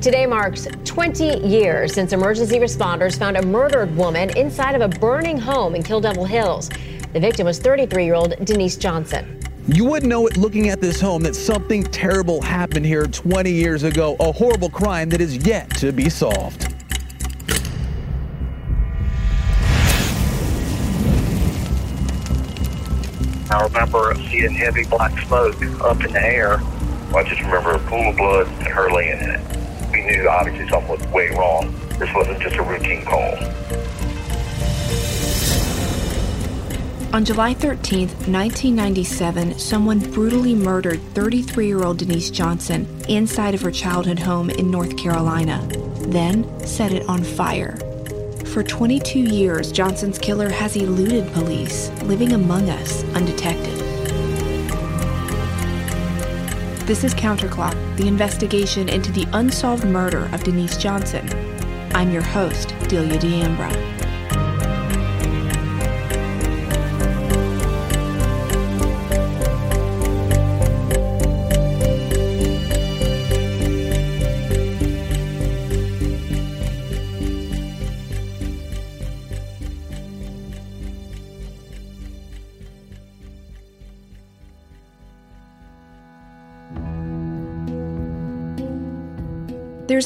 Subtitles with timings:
[0.00, 5.36] Today marks 20 years since emergency responders found a murdered woman inside of a burning
[5.36, 6.70] home in Kill Devil Hills.
[7.12, 9.40] The victim was 33 year old Denise Johnson.
[9.66, 13.82] You wouldn't know it looking at this home that something terrible happened here 20 years
[13.82, 16.72] ago, a horrible crime that is yet to be solved.
[23.50, 26.60] I remember seeing heavy black smoke up in the air.
[27.16, 29.57] I just remember a pool of blood and her laying in it we
[30.08, 31.74] knew obviously something was way wrong.
[31.98, 33.36] This wasn't just a routine call.
[37.14, 43.70] On July 13, 1997, someone brutally murdered 33 year old Denise Johnson inside of her
[43.70, 45.66] childhood home in North Carolina,
[46.00, 47.76] then set it on fire.
[48.52, 53.77] For 22 years, Johnson's killer has eluded police, living among us undetected.
[56.88, 61.28] This is Counterclock, the investigation into the unsolved murder of Denise Johnson.
[61.94, 63.97] I'm your host, Delia D'Ambra.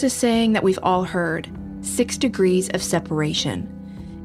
[0.02, 1.48] A saying that we've all heard
[1.80, 3.68] six degrees of separation.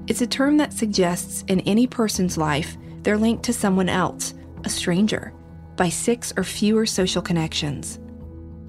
[0.07, 4.33] It's a term that suggests in any person's life they're linked to someone else,
[4.63, 5.33] a stranger,
[5.75, 7.99] by six or fewer social connections.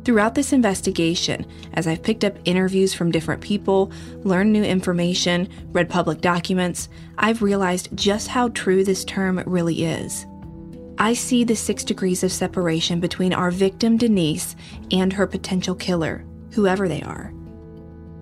[0.05, 3.91] Throughout this investigation, as I've picked up interviews from different people,
[4.25, 10.27] learned new information, read public documents, I've realized just how true this term really is.
[10.99, 14.57] I see the six degrees of separation between our victim, Denise,
[14.91, 17.33] and her potential killer, whoever they are.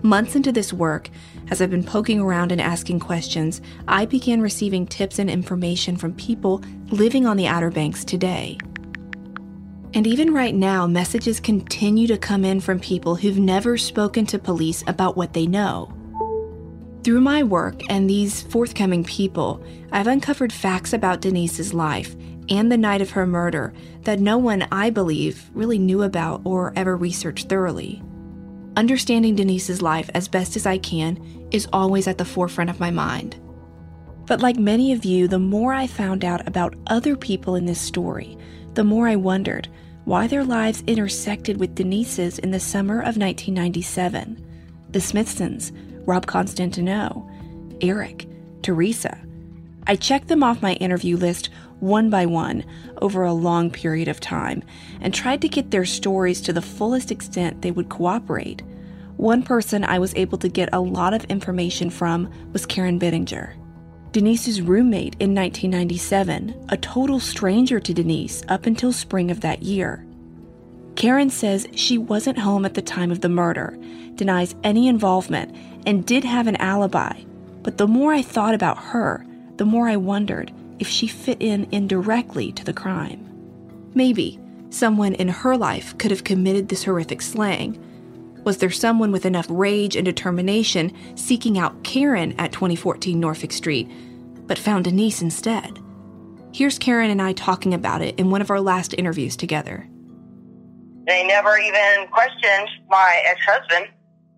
[0.03, 1.09] Months into this work,
[1.49, 6.13] as I've been poking around and asking questions, I began receiving tips and information from
[6.13, 8.57] people living on the Outer Banks today.
[9.93, 14.37] And even right now, messages continue to come in from people who've never spoken to
[14.37, 15.91] police about what they know.
[17.03, 22.15] Through my work and these forthcoming people, I've uncovered facts about Denise's life
[22.49, 26.73] and the night of her murder that no one, I believe, really knew about or
[26.75, 28.03] ever researched thoroughly.
[28.77, 32.91] Understanding Denise's life as best as I can is always at the forefront of my
[32.91, 33.35] mind.
[34.27, 37.81] But like many of you, the more I found out about other people in this
[37.81, 38.37] story,
[38.75, 39.67] the more I wondered
[40.05, 44.45] why their lives intersected with Denise's in the summer of 1997.
[44.91, 45.71] The Smithsons,
[46.05, 47.27] Rob Constantino,
[47.81, 48.27] Eric,
[48.61, 49.26] Teresa.
[49.87, 51.49] I checked them off my interview list
[51.79, 52.65] one by one
[53.01, 54.63] over a long period of time
[54.99, 58.61] and tried to get their stories to the fullest extent they would cooperate.
[59.15, 63.53] One person I was able to get a lot of information from was Karen Bittinger.
[64.11, 70.05] Denise's roommate in 1997, a total stranger to Denise up until spring of that year.
[70.95, 73.77] Karen says she wasn't home at the time of the murder,
[74.15, 75.55] denies any involvement,
[75.85, 77.21] and did have an alibi.
[77.61, 79.23] But the more I thought about her,
[79.57, 83.23] the more I wondered if she fit in indirectly to the crime.
[83.93, 87.83] Maybe someone in her life could have committed this horrific slaying.
[88.43, 93.89] Was there someone with enough rage and determination seeking out Karen at 2014 Norfolk Street,
[94.45, 95.79] but found Denise instead?
[96.53, 99.87] Here's Karen and I talking about it in one of our last interviews together.
[101.07, 103.87] They never even questioned my ex husband.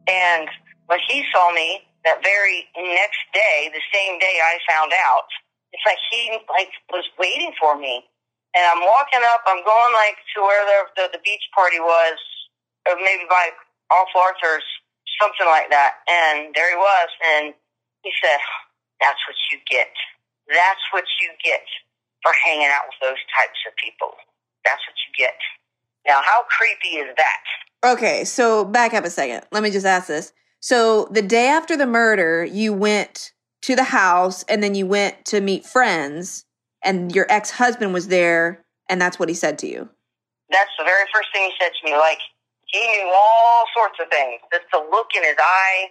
[0.08, 0.50] And
[0.88, 5.28] when he saw me that very next day, the same day I found out,
[5.72, 8.04] it's like he like was waiting for me.
[8.56, 9.46] And I'm walking up.
[9.46, 12.18] I'm going like to where the the, the beach party was,
[12.90, 13.54] or maybe by
[13.92, 14.66] Awful Arthur's,
[15.22, 16.02] something like that.
[16.10, 17.54] And there he was, and
[18.02, 18.42] he said,
[19.02, 19.94] "That's what you get.
[20.50, 21.62] That's what you get
[22.26, 24.18] for hanging out with those types of people.
[24.66, 25.38] That's what you get."
[26.08, 27.44] Now, how creepy is that?
[27.86, 29.46] Okay, so back up a second.
[29.52, 30.34] Let me just ask this.
[30.60, 33.32] So the day after the murder, you went
[33.64, 36.46] to the house and then you went to meet friends
[36.84, 39.90] and your ex-husband was there and that's what he said to you?
[40.50, 41.96] That's the very first thing he said to me.
[41.98, 42.20] Like
[42.66, 44.42] he knew all sorts of things.
[44.52, 45.88] Just the look in his eye.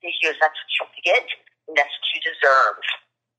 [0.00, 1.24] He goes that's what you get.
[1.68, 2.76] And that's what you deserve.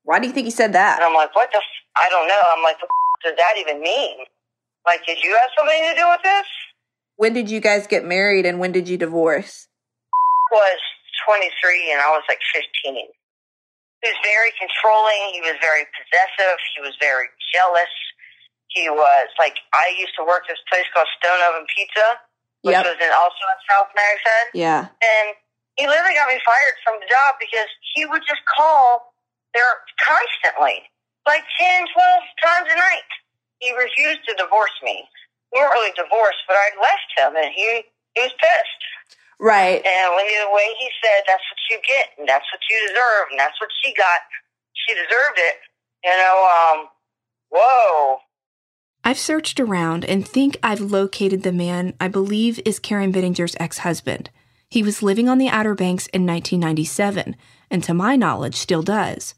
[0.03, 0.97] Why do you think he said that?
[0.97, 1.83] And i'm like what the f-?
[1.97, 2.41] i don't know.
[2.55, 2.89] I'm like what
[3.23, 4.17] does that even mean?
[4.85, 6.47] Like did you have something to do with this?
[7.17, 9.67] When did you guys get married and when did you divorce
[10.51, 10.79] was
[11.25, 13.07] 23 and i was like 15
[14.01, 15.29] he was very controlling.
[15.29, 16.57] He was very possessive.
[16.73, 17.93] He was very jealous.
[18.73, 22.17] He was like, I used to work this place called Stone Oven Pizza,
[22.65, 22.85] which Yep.
[22.89, 24.47] was in, also in South Head.
[24.57, 24.89] Yeah.
[24.89, 25.37] And
[25.77, 29.13] he literally got me fired from the job because he would just call
[29.53, 29.69] there
[30.01, 30.81] constantly,
[31.29, 33.09] like 10, 12 times a night.
[33.61, 35.05] He refused to divorce me.
[35.53, 37.85] We weren't really divorced, but I left him and he,
[38.17, 38.81] he was pissed.
[39.41, 39.83] Right.
[39.83, 43.25] And when the way he said, that's what you get and that's what you deserve
[43.31, 44.19] and that's what she got,
[44.73, 45.55] she deserved it.
[46.03, 46.87] You know, um,
[47.51, 48.19] whoa.
[49.03, 53.79] I've searched around and think I've located the man I believe is Karen Bittinger's ex
[53.79, 54.29] husband.
[54.69, 57.35] He was living on the Outer Banks in 1997,
[57.71, 59.33] and to my knowledge, still does.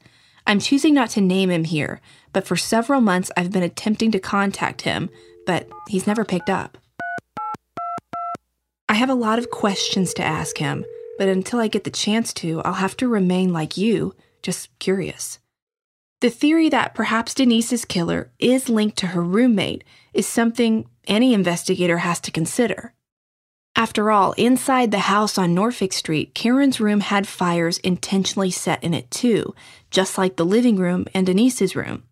[0.46, 2.02] I'm choosing not to name him here,
[2.34, 5.10] but for several months I've been attempting to contact him,
[5.46, 6.78] but he's never picked up.
[8.94, 10.86] I have a lot of questions to ask him,
[11.18, 14.14] but until I get the chance to, I'll have to remain like you,
[14.44, 15.40] just curious.
[16.22, 21.98] The theory that perhaps Denise's killer is linked to her roommate is something any investigator
[21.98, 22.94] has to consider.
[23.76, 28.94] After all, inside the house on Norfolk Street, Karen's room had fires intentionally set in
[28.94, 29.56] it too,
[29.90, 32.04] just like the living room and Denise's room.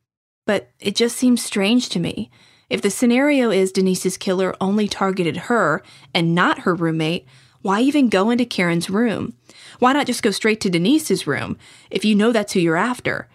[0.48, 2.32] But it just seems strange to me.
[2.72, 5.84] If the scenario is Denise's killer only targeted her
[6.14, 7.26] and not her roommate,
[7.62, 9.34] why even go into Karen's room?
[9.80, 11.58] Why not just go straight to Denise's room
[11.90, 13.28] if you know that's who you're after?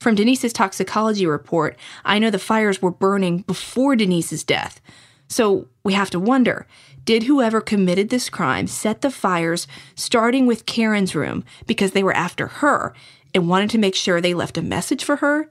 [0.00, 4.82] From Denise's toxicology report, I know the fires were burning before Denise's death.
[5.28, 6.66] So we have to wonder
[7.06, 12.12] did whoever committed this crime set the fires starting with Karen's room because they were
[12.12, 12.92] after her
[13.34, 15.48] and wanted to make sure they left a message for her?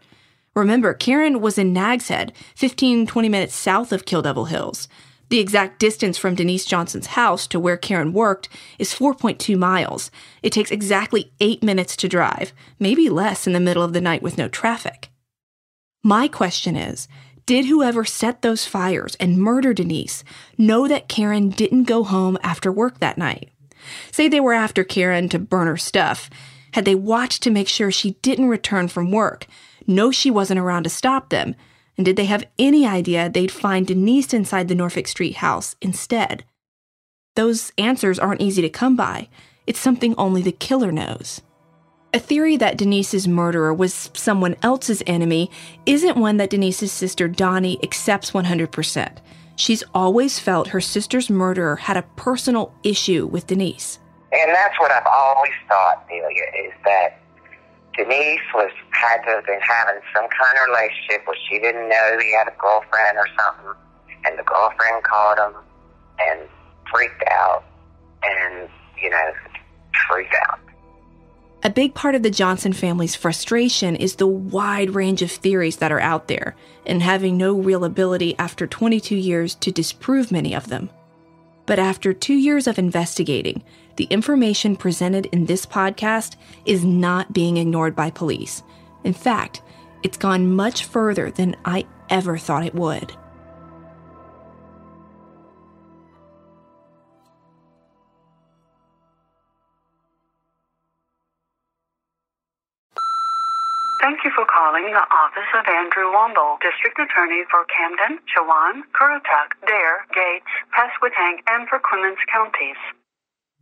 [0.55, 4.87] Remember, Karen was in Nags Head, 15, 20 minutes south of Kill Devil Hills.
[5.29, 10.11] The exact distance from Denise Johnson's house to where Karen worked is 4.2 miles.
[10.43, 14.21] It takes exactly eight minutes to drive, maybe less in the middle of the night
[14.21, 15.09] with no traffic.
[16.03, 17.07] My question is
[17.47, 20.23] Did whoever set those fires and murdered Denise
[20.55, 23.49] know that Karen didn't go home after work that night?
[24.11, 26.29] Say they were after Karen to burn her stuff.
[26.73, 29.47] Had they watched to make sure she didn't return from work,
[29.87, 31.55] know she wasn't around to stop them,
[31.97, 36.43] and did they have any idea they'd find Denise inside the Norfolk Street house instead?
[37.35, 39.29] Those answers aren't easy to come by.
[39.65, 41.41] It's something only the killer knows.
[42.13, 45.49] A theory that Denise's murderer was someone else's enemy
[45.87, 49.17] isn't one that Denise's sister Donnie accepts 100%.
[49.55, 53.99] She's always felt her sister's murderer had a personal issue with Denise.
[54.31, 57.19] And that's what I've always thought, Delia, is that
[57.95, 62.17] Denise was had to have been having some kind of relationship where she didn't know
[62.19, 63.73] he had a girlfriend or something,
[64.25, 65.53] and the girlfriend called him
[66.19, 66.39] and
[66.91, 67.63] freaked out,
[68.23, 68.69] and
[69.01, 69.31] you know,
[70.09, 70.59] freaked out.
[71.65, 75.91] A big part of the Johnson family's frustration is the wide range of theories that
[75.91, 76.55] are out there,
[76.85, 80.89] and having no real ability after 22 years to disprove many of them.
[81.65, 83.63] But after two years of investigating,
[83.95, 88.63] the information presented in this podcast is not being ignored by police.
[89.03, 89.61] In fact,
[90.03, 93.15] it's gone much further than I ever thought it would.
[104.01, 109.51] Thank you for calling the office of Andrew Womble, District Attorney for Camden, Chowan, Currituck,
[109.67, 112.77] Dare, Gates, Pasquotank, and Perquimans counties.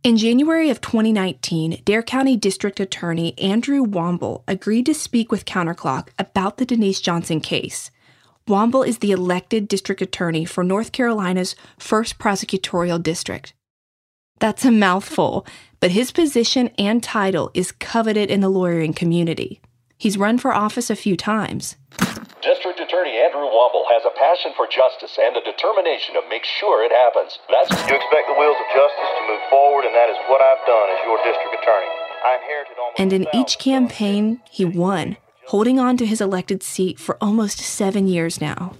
[0.04, 6.10] In January of 2019, Dare County District Attorney Andrew Womble agreed to speak with Counterclock
[6.20, 7.90] about the Denise Johnson case.
[8.46, 13.54] Womble is the elected district attorney for North Carolina's first prosecutorial district.
[14.38, 15.46] That's a mouthful,
[15.80, 19.60] but his position and title is coveted in the lawyering community.
[20.02, 21.76] He's run for office a few times.
[22.42, 26.82] District Attorney Andrew Womble has a passion for justice and a determination to make sure
[26.82, 27.38] it happens.
[27.46, 30.66] That's You expect the wheels of justice to move forward, and that is what I've
[30.66, 31.86] done as your district attorney.
[32.26, 36.98] I inherited almost And in each campaign, he won, holding on to his elected seat
[36.98, 38.74] for almost seven years now.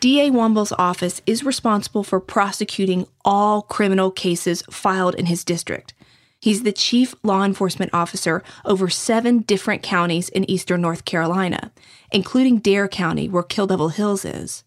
[0.00, 5.93] DA Womble's office is responsible for prosecuting all criminal cases filed in his district.
[6.44, 11.72] He's the chief law enforcement officer over seven different counties in eastern North Carolina,
[12.12, 14.62] including Dare County, where Kill Devil Hills is.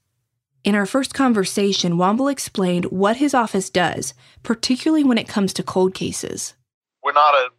[0.63, 5.61] In our first conversation, Womble explained what his office does, particularly when it comes to
[5.61, 6.55] cold cases.
[7.03, 7.49] we're not an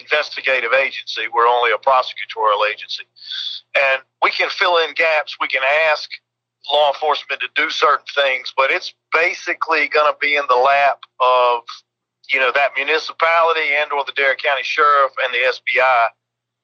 [0.00, 1.22] investigative agency.
[1.34, 3.02] We're only a prosecutorial agency.
[3.74, 5.38] And we can fill in gaps.
[5.40, 6.08] We can ask
[6.72, 11.00] law enforcement to do certain things, but it's basically going to be in the lap
[11.18, 11.62] of,
[12.32, 16.06] you know, that municipality and or the Dare County Sheriff and the SBI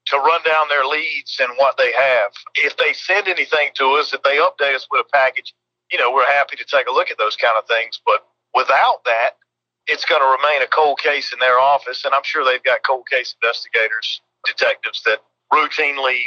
[0.07, 2.33] to run down their leads and what they have.
[2.57, 5.55] If they send anything to us, if they update us with a package,
[5.93, 8.01] you know, we're happy to take a look at those kind of things.
[8.05, 9.39] But without that,
[9.87, 12.05] it's going to remain a cold case in their office.
[12.05, 15.19] And I'm sure they've got cold case investigators, detectives that
[15.53, 16.23] routinely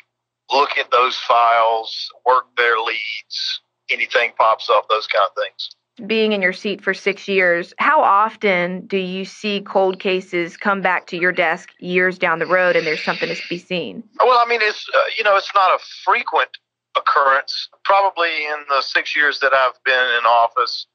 [0.51, 5.75] look at those files, work their leads, anything pops up, those kind of things.
[6.05, 10.81] Being in your seat for six years, how often do you see cold cases come
[10.81, 14.03] back to your desk years down the road and there's something to be seen?
[14.19, 16.49] Well, I mean, it's, uh, you know, it's not a frequent
[16.97, 17.69] occurrence.
[17.85, 20.85] Probably in the six years that I've been in office,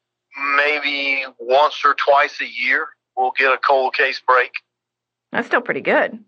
[0.55, 4.51] maybe once or twice a year we'll get a cold case break.
[5.31, 6.19] That's still pretty good.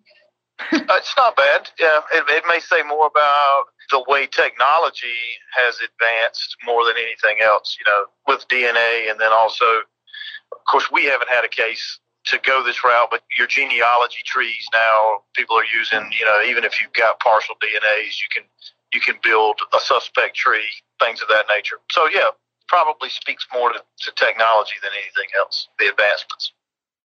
[0.72, 1.70] Uh, it's not bad.
[1.80, 5.20] Yeah, it, it may say more about the way technology
[5.56, 7.78] has advanced more than anything else.
[7.80, 9.66] You know, with DNA, and then also,
[10.52, 14.66] of course, we haven't had a case to go this route, but your genealogy trees
[14.74, 16.10] now people are using.
[16.18, 18.44] You know, even if you've got partial DNAs, you can
[18.94, 21.78] you can build a suspect tree, things of that nature.
[21.92, 22.30] So yeah,
[22.68, 26.54] probably speaks more to, to technology than anything else, the advancements.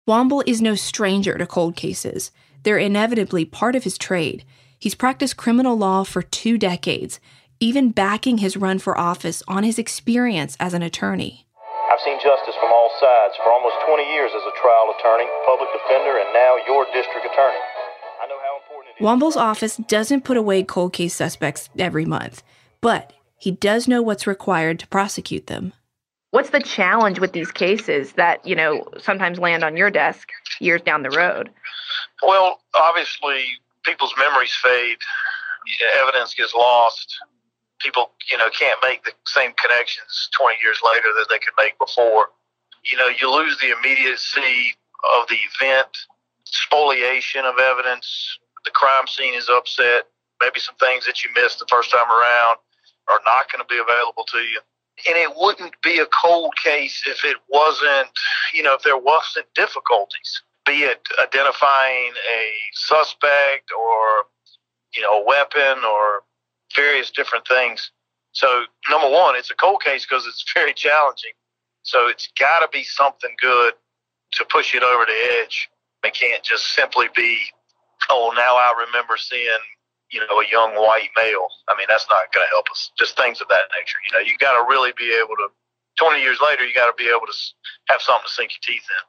[0.08, 2.32] Womble is no stranger to cold cases.
[2.65, 4.43] They're inevitably part of his trade.
[4.79, 7.19] He's practiced criminal law for two decades,
[7.60, 11.45] even backing his run for office on his experience as an attorney.
[11.91, 15.69] I've seen justice from all sides for almost 20 years as a trial attorney, public
[15.74, 17.62] defender, and now your district attorney.
[18.24, 22.41] I know how important Womble's office doesn't put away cold case suspects every month,
[22.81, 25.74] but he does know what's required to prosecute them.
[26.31, 30.29] What's the challenge with these cases that, you know, sometimes land on your desk
[30.60, 31.51] years down the road?
[32.22, 33.45] Well, obviously,
[33.84, 34.98] people's memories fade,
[36.01, 37.15] evidence gets lost.
[37.79, 41.77] People, you know, can't make the same connections 20 years later that they could make
[41.77, 42.27] before.
[42.84, 44.75] You know, you lose the immediacy
[45.19, 45.89] of the event,
[46.45, 50.10] spoliation of evidence, the crime scene is upset,
[50.41, 52.57] maybe some things that you missed the first time around
[53.07, 54.60] are not going to be available to you.
[55.07, 58.10] And it wouldn't be a cold case if it wasn't,
[58.53, 64.25] you know, if there wasn't difficulties, be it identifying a suspect or,
[64.95, 66.24] you know, a weapon or
[66.75, 67.91] various different things.
[68.31, 71.31] So, number one, it's a cold case because it's very challenging.
[71.84, 73.74] So, it's got to be something good
[74.34, 75.69] to push it over the edge.
[76.03, 77.39] It can't just simply be,
[78.10, 79.50] oh, now I remember seeing
[80.12, 81.48] you know, a young white male.
[81.67, 82.91] I mean, that's not going to help us.
[82.98, 83.98] Just things of that nature.
[84.07, 85.50] You know, you got to really be able to.
[85.98, 87.36] Twenty years later, you got to be able to
[87.88, 89.03] have something to sink your teeth in.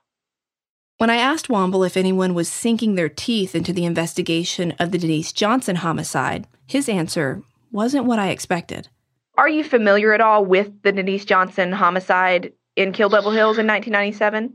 [0.98, 4.98] When I asked Womble if anyone was sinking their teeth into the investigation of the
[4.98, 8.88] Denise Johnson homicide, his answer wasn't what I expected.
[9.36, 13.66] Are you familiar at all with the Denise Johnson homicide in Kill Devil Hills in
[13.66, 14.54] 1997?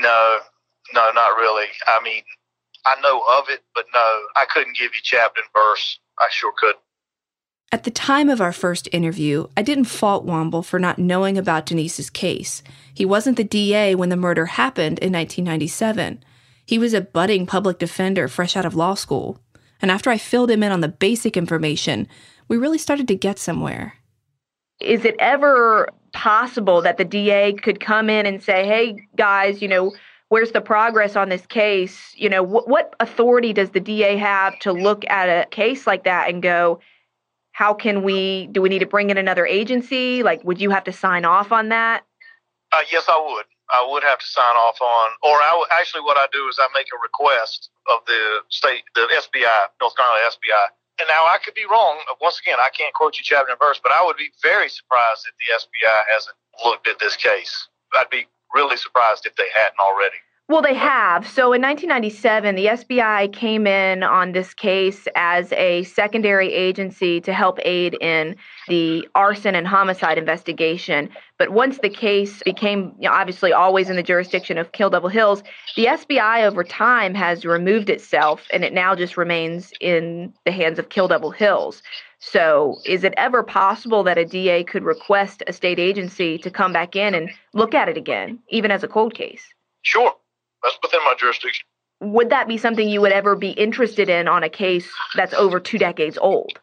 [0.00, 0.38] No,
[0.94, 1.66] no, not really.
[1.86, 2.24] I mean,
[2.84, 6.00] I know of it, but no, I couldn't give you chapter and verse.
[6.18, 6.74] I sure could.
[7.70, 11.66] At the time of our first interview, I didn't fault Womble for not knowing about
[11.66, 12.62] Denise's case.
[12.98, 16.18] He wasn't the DA when the murder happened in 1997.
[16.66, 19.38] He was a budding public defender fresh out of law school.
[19.80, 22.08] And after I filled him in on the basic information,
[22.48, 23.94] we really started to get somewhere.
[24.80, 29.68] Is it ever possible that the DA could come in and say, hey, guys, you
[29.68, 29.94] know,
[30.28, 32.12] where's the progress on this case?
[32.16, 36.02] You know, wh- what authority does the DA have to look at a case like
[36.02, 36.80] that and go,
[37.52, 40.24] how can we, do we need to bring in another agency?
[40.24, 42.02] Like, would you have to sign off on that?
[42.72, 43.46] Uh, yes, I would.
[43.68, 46.56] I would have to sign off on, or I w- actually what I do is
[46.60, 50.66] I make a request of the state, the SBI, North Carolina SBI.
[51.00, 52.00] And now I could be wrong.
[52.20, 55.28] Once again, I can't quote you chapter and verse, but I would be very surprised
[55.28, 57.68] if the SBI hasn't looked at this case.
[57.96, 60.18] I'd be really surprised if they hadn't already.
[60.50, 61.28] Well, they have.
[61.28, 67.34] So in 1997, the SBI came in on this case as a secondary agency to
[67.34, 68.34] help aid in
[68.66, 71.10] the arson and homicide investigation.
[71.36, 75.10] But once the case became you know, obviously always in the jurisdiction of Kill Devil
[75.10, 75.42] Hills,
[75.76, 80.78] the SBI over time has removed itself and it now just remains in the hands
[80.78, 81.82] of Kill Devil Hills.
[82.20, 86.72] So, is it ever possible that a DA could request a state agency to come
[86.72, 89.44] back in and look at it again, even as a cold case?
[89.82, 90.14] Sure.
[90.62, 91.66] That's within my jurisdiction.
[92.00, 95.58] Would that be something you would ever be interested in on a case that's over
[95.58, 96.60] two decades old?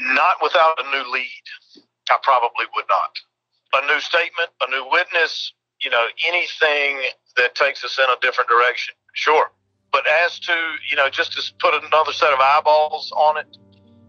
[0.00, 1.82] Not without a new lead.
[2.10, 3.82] I probably would not.
[3.82, 7.00] A new statement, a new witness, you know, anything
[7.36, 8.94] that takes us in a different direction.
[9.14, 9.50] Sure.
[9.92, 10.54] But as to,
[10.90, 13.56] you know, just to put another set of eyeballs on it,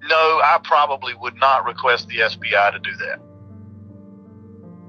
[0.03, 3.19] no, I probably would not request the SBI to do that.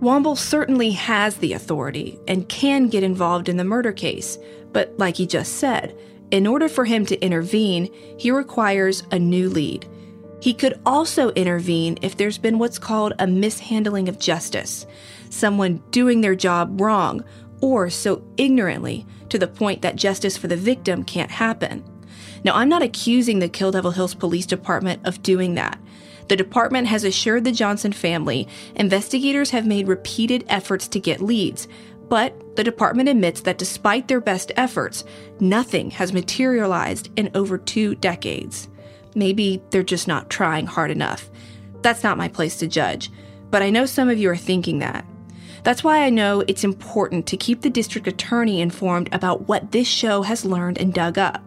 [0.01, 4.39] Womble certainly has the authority and can get involved in the murder case,
[4.73, 5.99] but like he just said,
[6.31, 9.89] in order for him to intervene, he requires a new lead.
[10.41, 14.87] He could also intervene if there's been what's called a mishandling of justice,
[15.31, 17.25] someone doing their job wrong
[17.61, 21.83] or so ignorantly to the point that justice for the victim can't happen.
[22.45, 25.79] Now, I'm not accusing the Kill Devil Hills Police Department of doing that.
[26.29, 31.67] The department has assured the Johnson family investigators have made repeated efforts to get leads,
[32.09, 35.05] but the department admits that despite their best efforts,
[35.41, 38.69] nothing has materialized in over two decades.
[39.15, 41.31] Maybe they're just not trying hard enough.
[41.83, 43.11] That's not my place to judge,
[43.51, 45.05] but I know some of you are thinking that.
[45.65, 49.89] That's why I know it's important to keep the district attorney informed about what this
[49.89, 51.43] show has learned and dug up.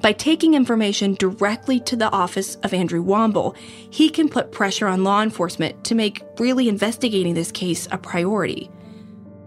[0.00, 3.56] By taking information directly to the office of Andrew Womble,
[3.90, 8.70] he can put pressure on law enforcement to make really investigating this case a priority.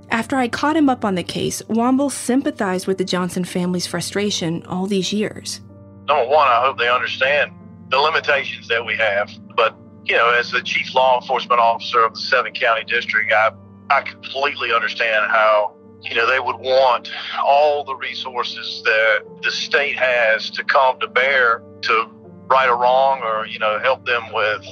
[0.10, 4.64] After I caught him up on the case, Womble sympathized with the Johnson family's frustration
[4.68, 5.62] all these years.
[6.08, 7.52] Number one, I hope they understand
[7.90, 9.32] the limitations that we have.
[9.56, 9.76] But,
[10.06, 13.52] you know, as the chief law enforcement officer of the seven county district, I,
[13.90, 17.10] I completely understand how, you know, they would want
[17.44, 22.06] all the resources that the state has to come to bear to
[22.48, 24.66] right a wrong or, you know, help them with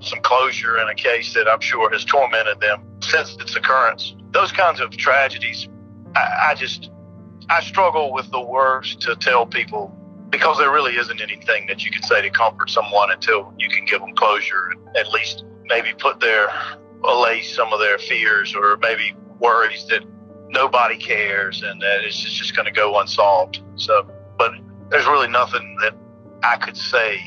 [0.00, 4.14] some closure in a case that I'm sure has tormented them since its occurrence.
[4.30, 5.68] Those kinds of tragedies,
[6.14, 6.90] I, I just
[7.50, 9.94] I struggle with the words to tell people
[10.30, 13.84] because there really isn't anything that you can say to comfort someone until you can
[13.86, 16.48] give them closure and at least maybe put their
[17.04, 20.02] allay some of their fears or maybe worries that
[20.48, 23.60] nobody cares and that it's just going to go unsolved.
[23.76, 24.52] So, but
[24.90, 25.94] there's really nothing that
[26.42, 27.22] I could say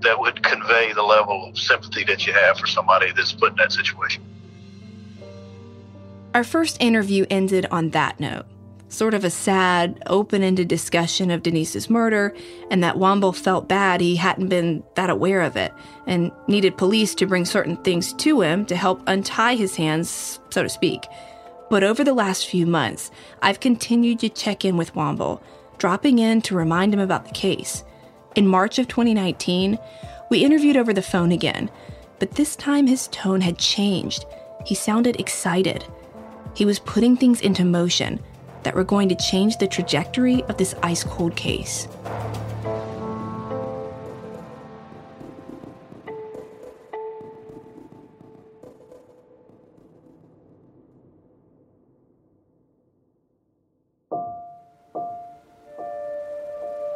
[0.00, 3.56] that would convey the level of sympathy that you have for somebody that's put in
[3.56, 4.22] that situation.
[6.34, 8.44] Our first interview ended on that note.
[8.88, 12.34] Sort of a sad, open ended discussion of Denise's murder,
[12.70, 15.72] and that Womble felt bad he hadn't been that aware of it,
[16.06, 20.62] and needed police to bring certain things to him to help untie his hands, so
[20.62, 21.04] to speak.
[21.68, 23.10] But over the last few months,
[23.42, 25.40] I've continued to check in with Womble,
[25.78, 27.84] dropping in to remind him about the case.
[28.36, 29.78] In March of 2019,
[30.30, 31.70] we interviewed over the phone again,
[32.18, 34.24] but this time his tone had changed.
[34.64, 35.84] He sounded excited.
[36.54, 38.20] He was putting things into motion
[38.62, 41.88] that were going to change the trajectory of this ice cold case.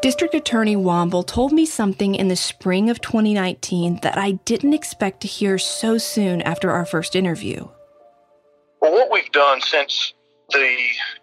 [0.03, 5.21] District Attorney Womble told me something in the spring of 2019 that I didn't expect
[5.21, 7.69] to hear so soon after our first interview.
[8.81, 10.15] Well, what we've done since
[10.49, 10.77] the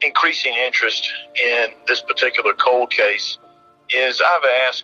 [0.04, 1.12] increasing interest
[1.44, 3.40] in this particular cold case
[3.90, 4.84] is I've asked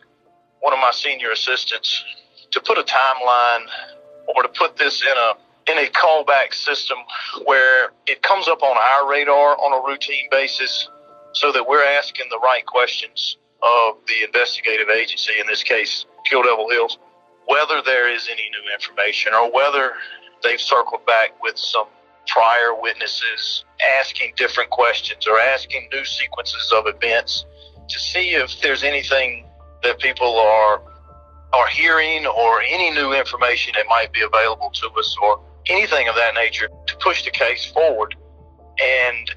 [0.61, 2.03] one of my senior assistants
[2.49, 3.67] to put a timeline
[4.35, 5.33] or to put this in a
[5.71, 6.97] in a callback system
[7.45, 10.89] where it comes up on our radar on a routine basis
[11.33, 16.43] so that we're asking the right questions of the investigative agency, in this case, Kill
[16.43, 16.97] Devil Hills,
[17.45, 19.93] whether there is any new information or whether
[20.43, 21.87] they've circled back with some
[22.27, 23.65] prior witnesses,
[23.99, 27.45] asking different questions or asking new sequences of events
[27.89, 29.45] to see if there's anything
[29.83, 30.81] that people are
[31.53, 36.15] are hearing or any new information that might be available to us or anything of
[36.15, 38.15] that nature to push the case forward.
[38.83, 39.31] And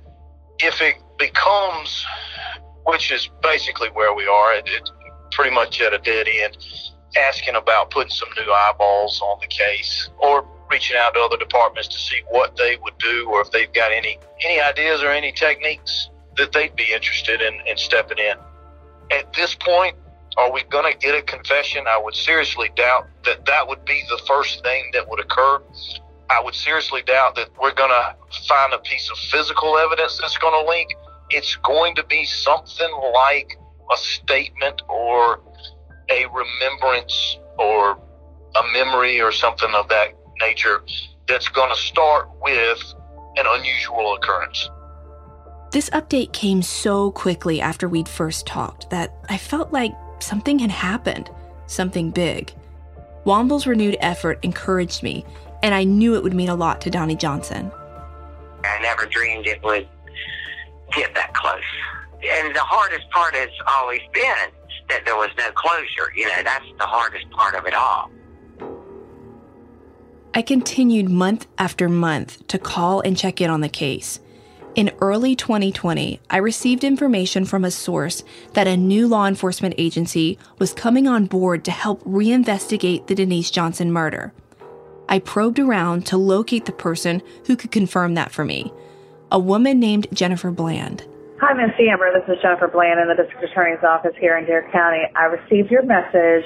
[0.61, 2.05] if it becomes,
[2.87, 4.91] which is basically where we are, it, it's
[5.33, 6.57] pretty much at a dead end,
[7.17, 11.89] asking about putting some new eyeballs on the case or reaching out to other departments
[11.89, 15.31] to see what they would do or if they've got any any ideas or any
[15.33, 18.37] techniques that they'd be interested in, in stepping in.
[19.11, 19.97] At this point,
[20.37, 21.85] are we going to get a confession?
[21.89, 25.61] I would seriously doubt that that would be the first thing that would occur.
[26.29, 30.37] I would seriously doubt that we're going to find a piece of physical evidence that's
[30.37, 30.89] going to link.
[31.31, 33.59] It's going to be something like
[33.93, 35.41] a statement or
[36.09, 37.99] a remembrance or
[38.57, 40.83] a memory or something of that nature
[41.27, 42.95] that's going to start with
[43.37, 44.71] an unusual occurrence.
[45.73, 50.71] This update came so quickly after we'd first talked that I felt like something had
[50.71, 51.31] happened,
[51.67, 52.53] something big.
[53.25, 55.25] Womble's renewed effort encouraged me,
[55.63, 57.73] and I knew it would mean a lot to Donnie Johnson.
[58.65, 59.89] I never dreamed it would
[60.97, 61.63] get that close.
[62.25, 64.51] And the hardest part has always been
[64.89, 66.13] that there was no closure.
[66.17, 68.11] You know, that's the hardest part of it all.
[70.35, 74.21] I continued month after month to call and check in on the case.
[74.75, 80.39] In early 2020, I received information from a source that a new law enforcement agency
[80.59, 84.35] was coming on board to help reinvestigate the Denise Johnson murder.
[85.09, 88.73] I probed around to locate the person who could confirm that for me
[89.31, 91.05] a woman named Jennifer Bland.
[91.41, 92.13] Hi, Miss D'Ambra.
[92.13, 95.03] This is Jennifer Bland in the District Attorney's Office here in Dare County.
[95.15, 96.45] I received your message,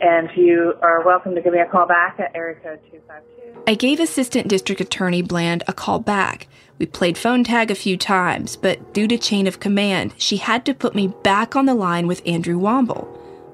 [0.00, 3.62] and you are welcome to give me a call back at area code 252.
[3.66, 6.48] I gave Assistant District Attorney Bland a call back
[6.82, 10.64] we played phone tag a few times, but due to chain of command, she had
[10.66, 13.06] to put me back on the line with Andrew Womble.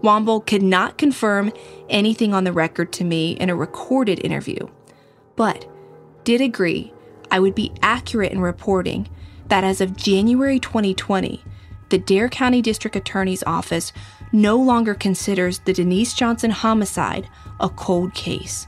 [0.03, 1.53] Womble could not confirm
[1.91, 4.67] anything on the record to me in a recorded interview,
[5.37, 5.67] but
[6.25, 6.91] did agree
[7.31, 9.09] I would be accurate in reporting
[9.49, 11.43] that as of January 2020,
[11.89, 13.93] the Dare County District Attorney's Office
[14.33, 17.29] no longer considers the Denise Johnson homicide
[17.61, 18.67] a cold case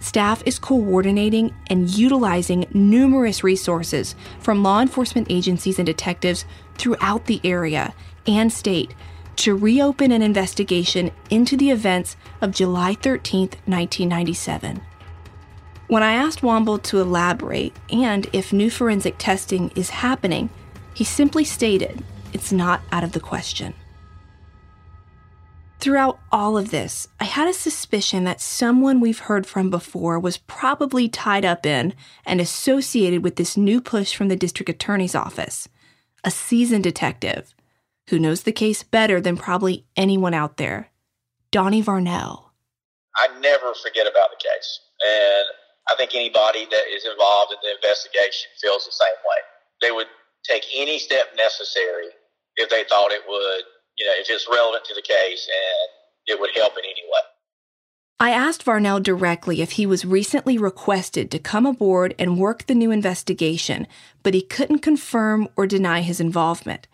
[0.00, 6.44] staff is coordinating and utilizing numerous resources from law enforcement agencies and detectives
[6.76, 7.94] throughout the area
[8.26, 8.94] and state
[9.36, 14.80] to reopen an investigation into the events of July 13, 1997.
[15.88, 20.50] When I asked Womble to elaborate and if new forensic testing is happening,
[20.92, 23.72] he simply stated it's not out of the question.
[25.80, 30.36] Throughout all of this, I had a suspicion that someone we've heard from before was
[30.36, 31.94] probably tied up in
[32.26, 35.70] and associated with this new push from the district attorney's office.
[36.22, 37.54] A seasoned detective
[38.08, 40.90] who knows the case better than probably anyone out there.
[41.50, 42.50] Donnie Varnell.
[43.16, 44.80] I never forget about the case.
[45.00, 45.46] And
[45.90, 49.40] I think anybody that is involved in the investigation feels the same way.
[49.80, 50.08] They would
[50.44, 52.12] take any step necessary
[52.56, 53.64] if they thought it would
[53.98, 55.88] you know, if it's relevant to the case and
[56.26, 57.20] it would help in any way.
[58.20, 62.74] I asked Varnell directly if he was recently requested to come aboard and work the
[62.74, 63.86] new investigation,
[64.22, 66.88] but he couldn't confirm or deny his involvement.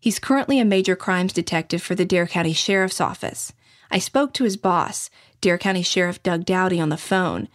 [0.00, 3.52] He's currently a major crimes detective for the Dare County Sheriff's Office.
[3.90, 7.48] I spoke to his boss, Dare County Sheriff Doug Dowdy, on the phone,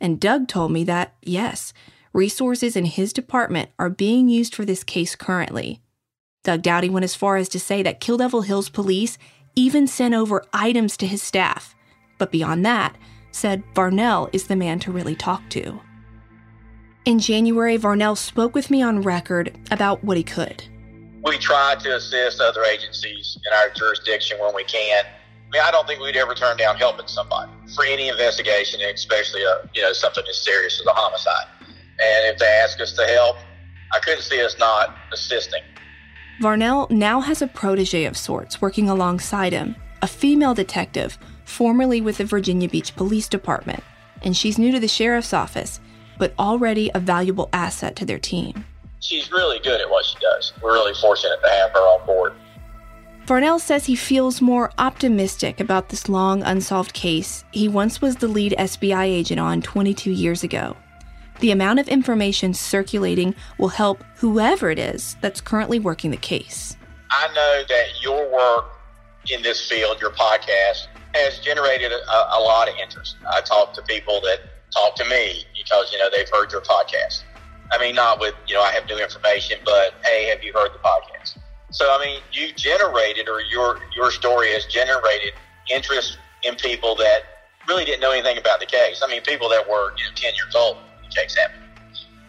[0.00, 1.72] and Doug told me that, yes,
[2.12, 5.80] resources in his department are being used for this case currently.
[6.42, 9.18] Doug Dowdy went as far as to say that Kill Devil Hills police
[9.54, 11.74] even sent over items to his staff.
[12.18, 12.96] But beyond that,
[13.30, 15.80] said Varnell is the man to really talk to.
[17.04, 20.62] In January, Varnell spoke with me on record about what he could.
[21.24, 25.04] We try to assist other agencies in our jurisdiction when we can.
[25.50, 29.42] I mean, I don't think we'd ever turn down helping somebody for any investigation, especially
[29.42, 31.46] a, you know something as serious as a homicide.
[31.60, 33.36] And if they ask us to help,
[33.92, 35.62] I couldn't see us not assisting.
[36.40, 42.18] Varnell now has a protege of sorts working alongside him, a female detective, formerly with
[42.18, 43.82] the Virginia Beach Police Department,
[44.22, 45.80] and she's new to the sheriff's office,
[46.16, 48.64] but already a valuable asset to their team.
[49.00, 50.52] She's really good at what she does.
[50.62, 52.34] We're really fortunate to have her on board.
[53.30, 58.26] Varnell says he feels more optimistic about this long unsolved case he once was the
[58.26, 60.76] lead SBI agent on 22 years ago.
[61.38, 66.76] The amount of information circulating will help whoever it is that's currently working the case.
[67.12, 68.64] I know that your work
[69.30, 73.14] in this field, your podcast, has generated a, a lot of interest.
[73.32, 74.40] I talk to people that
[74.72, 77.22] talk to me because, you know, they've heard your podcast.
[77.70, 80.72] I mean, not with, you know, I have new information, but hey, have you heard
[80.74, 81.38] the podcast?
[81.70, 85.32] So, I mean, you generated, or your your story has generated
[85.70, 87.20] interest in people that
[87.68, 89.02] really didn't know anything about the case.
[89.04, 90.78] I mean, people that were, you know, 10 years old
[91.10, 91.62] Jake's happened.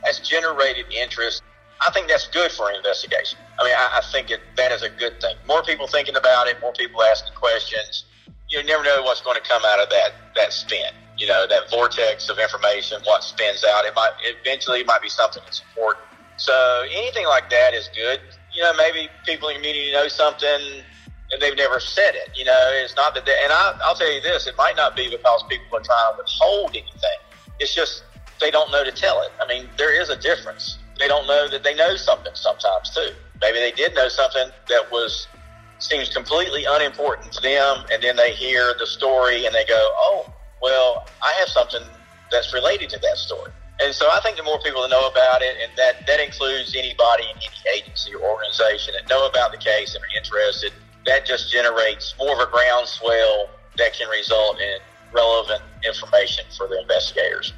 [0.03, 1.43] Has generated interest.
[1.85, 3.39] I think that's good for an investigation.
[3.59, 5.35] I mean, I, I think it, that is a good thing.
[5.47, 8.05] More people thinking about it, more people asking questions.
[8.49, 10.91] You never know what's going to come out of that that spin.
[11.17, 13.85] You know, that vortex of information, what spins out.
[13.85, 16.05] It might eventually it might be something that's important.
[16.37, 18.19] So anything like that is good.
[18.53, 20.83] You know, maybe people in the community know something
[21.31, 22.29] and they've never said it.
[22.35, 23.25] You know, it's not that.
[23.25, 26.13] They, and I, I'll tell you this: it might not be because people are trying
[26.13, 27.19] to withhold anything.
[27.59, 28.03] It's just
[28.39, 29.29] they don't know to tell it.
[29.41, 30.79] I mean, there is a difference.
[30.99, 33.11] They don't know that they know something sometimes too.
[33.39, 35.27] Maybe they did know something that was
[35.79, 40.31] seems completely unimportant to them, and then they hear the story and they go, "Oh,
[40.61, 41.81] well, I have something
[42.31, 45.41] that's related to that story." And so I think the more people that know about
[45.41, 49.57] it, and that that includes anybody in any agency or organization that know about the
[49.57, 50.71] case and are interested,
[51.05, 54.77] that just generates more of a groundswell that can result in
[55.11, 57.53] relevant information for the investigators.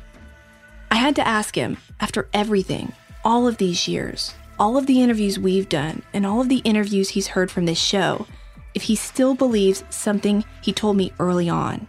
[0.92, 2.94] I had to ask him, after everything,
[3.26, 7.10] all of these years, all of the interviews we've done, and all of the interviews
[7.10, 8.28] he's heard from this show,
[8.74, 11.88] if he still believes something he told me early on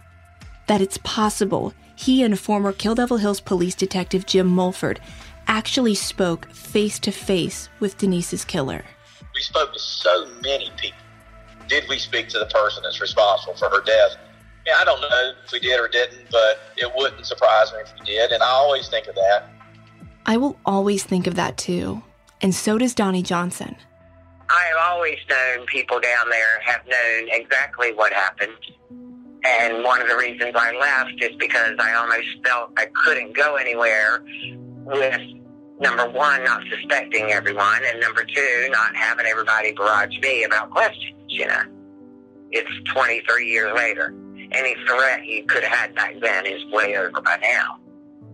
[0.67, 1.73] that it's possible
[2.05, 4.99] he and former Kill Devil Hills police detective Jim Mulford
[5.47, 8.85] actually spoke face to face with Denise's killer.
[9.33, 10.99] We spoke to so many people.
[11.67, 14.17] Did we speak to the person that's responsible for her death?
[14.67, 17.91] Yeah, I don't know if we did or didn't, but it wouldn't surprise me if
[17.99, 19.49] we did, and I always think of that.
[20.27, 22.03] I will always think of that too,
[22.39, 23.75] and so does Donnie Johnson.
[24.51, 28.53] I have always known people down there have known exactly what happened.
[29.45, 33.55] And one of the reasons I left is because I almost felt I couldn't go
[33.55, 34.23] anywhere
[34.85, 35.21] with
[35.79, 41.19] number one, not suspecting everyone, and number two, not having everybody barrage me about questions,
[41.27, 41.61] you know.
[42.51, 44.15] It's 23 years later.
[44.51, 47.79] Any threat he could have had back then is way over by now.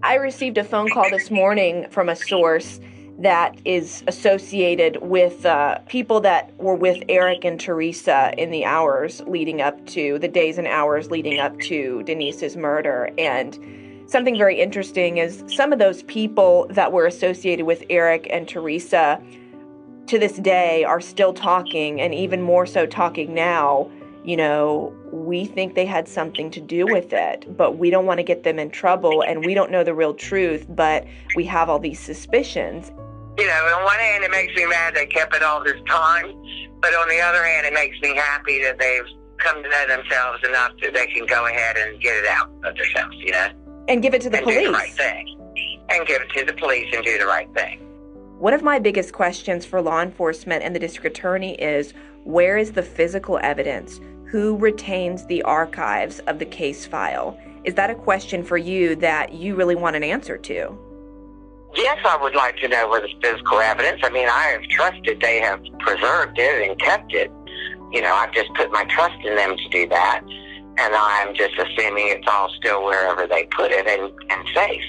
[0.03, 2.79] I received a phone call this morning from a source
[3.21, 9.21] that is associated with uh, people that were with Eric and Teresa in the hours
[9.27, 13.11] leading up to the days and hours leading up to Denise's murder.
[13.19, 13.59] And
[14.07, 19.21] something very interesting is some of those people that were associated with Eric and Teresa
[20.07, 23.89] to this day are still talking, and even more so talking now.
[24.23, 28.17] You know, we think they had something to do with it, but we don't want
[28.17, 31.05] to get them in trouble, and we don't know the real truth, but
[31.35, 32.91] we have all these suspicions
[33.37, 36.25] you know, on one hand, it makes me mad they kept it all this time,
[36.81, 39.05] but on the other hand, it makes me happy that they've
[39.37, 42.75] come to know themselves enough that they can go ahead and get it out of
[42.75, 43.47] themselves, you know,
[43.87, 44.59] and give it to the and police.
[44.59, 45.37] do the right thing,
[45.89, 47.79] and give it to the police and do the right thing.
[48.37, 52.71] One of my biggest questions for law enforcement and the district attorney is where is
[52.71, 53.99] the physical evidence?
[54.29, 57.39] Who retains the archives of the case file?
[57.63, 60.77] Is that a question for you that you really want an answer to?
[61.75, 64.01] Yes, I would like to know where the physical evidence.
[64.03, 67.31] I mean, I have trusted they have preserved it and kept it.
[67.91, 70.21] You know, I've just put my trust in them to do that.
[70.77, 74.83] And I'm just assuming it's all still wherever they put it and, and safe.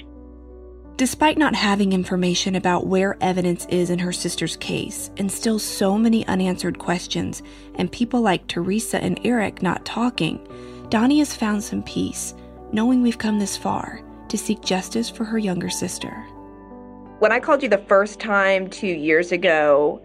[0.97, 5.97] Despite not having information about where evidence is in her sister's case, and still so
[5.97, 7.43] many unanswered questions,
[7.77, 10.47] and people like Teresa and Eric not talking,
[10.91, 12.35] Donnie has found some peace,
[12.73, 16.25] knowing we've come this far to seek justice for her younger sister
[17.23, 20.03] when I called you the first time two years ago,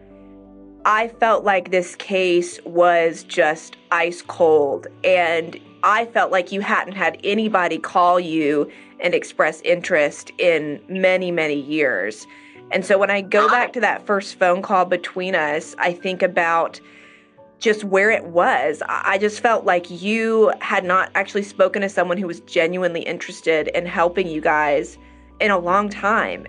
[0.86, 4.86] I felt like this case was just ice cold.
[5.04, 11.32] And I felt like you hadn't had anybody call you and express interest in many,
[11.32, 12.28] many years.
[12.70, 16.22] And so when I go back to that first phone call between us, I think
[16.22, 16.80] about
[17.58, 18.84] just where it was.
[18.88, 23.70] I just felt like you had not actually spoken to someone who was genuinely interested
[23.70, 25.00] in helping you guys
[25.40, 26.46] in a long time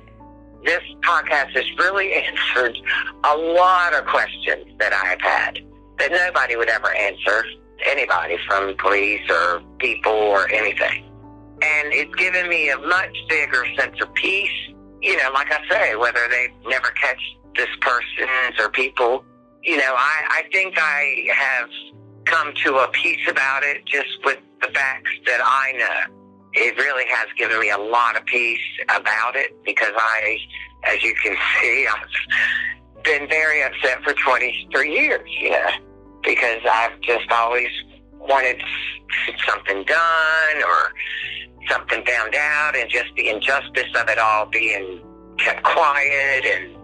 [0.64, 2.12] this podcast has really
[2.56, 2.78] answered
[3.24, 5.60] a lot of questions that I've had
[5.98, 7.44] that nobody would ever answer,
[7.86, 11.04] anybody from police or people or anything.
[11.60, 14.50] And it's given me a much bigger sense of peace.
[15.02, 17.20] You know, like I say, whether they never catch
[17.56, 19.24] this person's or people,
[19.64, 21.68] you know, I, I think I have
[22.24, 26.17] come to a peace about it just with the facts that I know
[26.58, 30.38] it really has given me a lot of peace about it because I,
[30.84, 35.70] as you can see, I've been very upset for 23 years, you know,
[36.22, 37.70] because I've just always
[38.18, 38.60] wanted
[39.46, 40.92] something done or
[41.70, 45.00] something found out and just the injustice of it all being
[45.38, 46.74] kept quiet and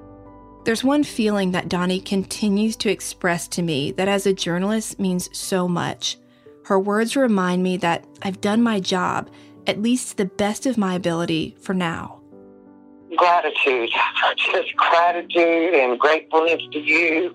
[0.65, 5.29] there's one feeling that Donnie continues to express to me that as a journalist means
[5.37, 6.17] so much.
[6.65, 9.29] Her words remind me that I've done my job
[9.67, 12.21] at least to the best of my ability for now.
[13.17, 13.91] Gratitude,
[14.53, 17.35] just gratitude and gratefulness to you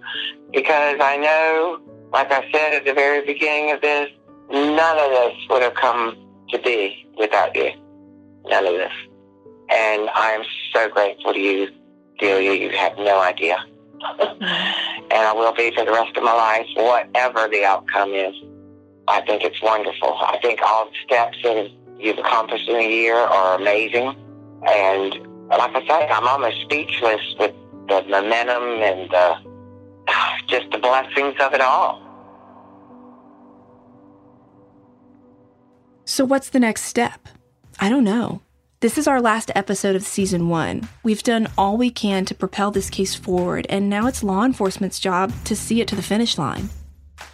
[0.54, 1.80] because I know,
[2.12, 4.10] like I said at the very beginning of this,
[4.52, 6.18] none of this would have come
[6.50, 7.72] to be without you.
[8.46, 8.92] None of this.
[9.70, 11.70] And I'm so grateful to you,
[12.18, 12.54] Delia.
[12.54, 13.58] You have no idea.
[14.20, 18.34] and I will be for the rest of my life, whatever the outcome is.
[19.08, 20.16] I think it's wonderful.
[20.20, 21.58] I think all the steps that
[22.00, 24.16] you've accomplished in a year are amazing.
[24.68, 25.14] And
[25.50, 27.54] like I say, I'm almost speechless with
[27.88, 29.36] the momentum and the,
[30.48, 32.02] just the blessings of it all.
[36.06, 37.28] So, what's the next step?
[37.80, 38.42] I don't know.
[38.80, 40.88] This is our last episode of season one.
[41.04, 45.00] We've done all we can to propel this case forward, and now it's law enforcement's
[45.00, 46.70] job to see it to the finish line.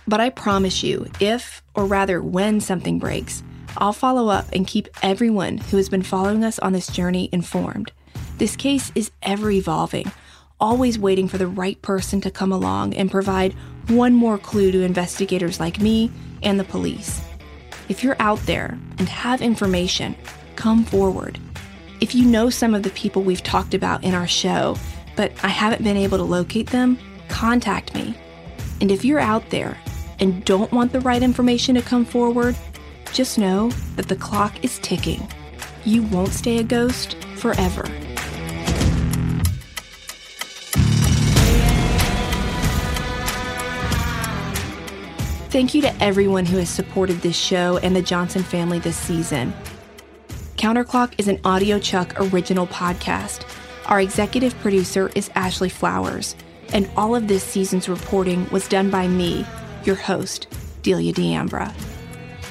[0.08, 3.44] But I promise you, if, or rather when something breaks,
[3.78, 7.92] I'll follow up and keep everyone who has been following us on this journey informed.
[8.38, 10.12] This case is ever evolving,
[10.60, 13.54] always waiting for the right person to come along and provide
[13.88, 16.12] one more clue to investigators like me
[16.44, 17.22] and the police.
[17.90, 20.16] If you're out there and have information,
[20.56, 21.40] come forward.
[22.02, 24.78] If you know some of the people we've talked about in our show,
[25.16, 28.18] but I haven't been able to locate them, contact me.
[28.82, 29.78] And if you're out there
[30.20, 32.56] and don't want the right information to come forward,
[33.16, 35.26] just know that the clock is ticking.
[35.86, 37.84] You won't stay a ghost forever.
[45.50, 49.54] Thank you to everyone who has supported this show and the Johnson family this season.
[50.58, 53.46] Counterclock is an Audio Chuck original podcast.
[53.86, 56.36] Our executive producer is Ashley Flowers,
[56.74, 59.46] and all of this season's reporting was done by me,
[59.86, 60.48] your host,
[60.82, 61.74] Delia D'Ambra.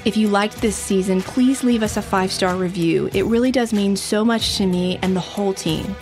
[0.04, 3.08] If you liked this season, please leave us a five star review.
[3.14, 5.96] It really does mean so much to me and the whole team.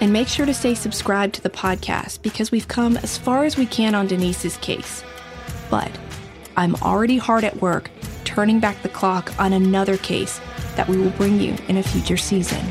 [0.00, 3.56] And make sure to stay subscribed to the podcast because we've come as far as
[3.56, 5.04] we can on Denise's case.
[5.70, 5.96] But
[6.56, 7.88] I'm already hard at work
[8.24, 10.40] turning back the clock on another case
[10.74, 12.66] that we will bring you in a future season.